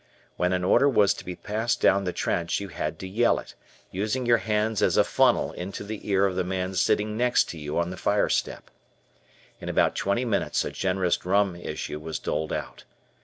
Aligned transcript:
When 0.35 0.51
an 0.51 0.63
order 0.63 0.89
was 0.89 1.13
to 1.13 1.23
be 1.23 1.35
passed 1.35 1.79
down 1.79 2.05
the 2.05 2.11
trench, 2.11 2.59
you 2.59 2.69
had 2.69 2.97
to 2.97 3.07
yell 3.07 3.37
it, 3.37 3.53
using 3.91 4.25
your 4.25 4.39
hands 4.39 4.81
as 4.81 4.97
a 4.97 5.03
funnel 5.03 5.51
into 5.51 5.83
the 5.83 6.09
ear 6.09 6.25
of 6.25 6.35
the 6.35 6.43
man 6.43 6.73
sitting 6.73 7.15
next 7.15 7.43
to 7.49 7.59
you 7.59 7.77
on 7.77 7.91
the 7.91 7.97
fire 7.97 8.25
step. 8.27 8.71
In 9.59 9.69
about 9.69 9.95
twenty 9.95 10.25
minutes 10.25 10.65
a 10.65 10.71
generous 10.71 11.23
rum 11.23 11.55
issue 11.55 11.99
was 11.99 12.17
doled 12.17 12.51
out. 12.51 12.83